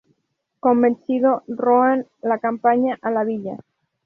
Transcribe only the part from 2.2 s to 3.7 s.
la acompaña a la villa.